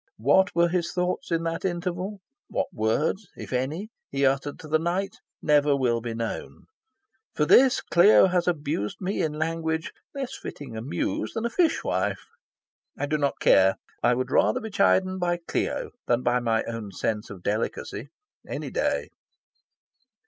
What 0.17 0.55
were 0.55 0.69
his 0.69 0.91
thoughts 0.91 1.29
in 1.31 1.43
that 1.43 1.63
interval, 1.63 2.21
what 2.47 2.73
words, 2.73 3.27
if 3.35 3.53
any, 3.53 3.89
he 4.09 4.25
uttered 4.25 4.57
to 4.61 4.67
the 4.67 4.79
night, 4.79 5.17
never 5.43 5.75
will 5.77 6.01
be 6.01 6.15
known. 6.15 6.65
For 7.35 7.45
this, 7.45 7.81
Clio 7.81 8.25
has 8.25 8.47
abused 8.47 8.97
me 8.99 9.21
in 9.21 9.33
language 9.33 9.91
less 10.15 10.31
befitting 10.39 10.75
a 10.75 10.81
Muse 10.81 11.33
than 11.33 11.45
a 11.45 11.51
fishwife. 11.51 12.25
I 12.97 13.05
do 13.05 13.19
not 13.19 13.39
care. 13.39 13.75
I 14.01 14.15
would 14.15 14.31
rather 14.31 14.59
be 14.59 14.71
chidden 14.71 15.19
by 15.19 15.37
Clio 15.47 15.91
than 16.07 16.23
by 16.23 16.39
my 16.39 16.63
own 16.63 16.91
sense 16.91 17.29
of 17.29 17.43
delicacy, 17.43 18.09
any 18.47 18.71
day. 18.71 19.09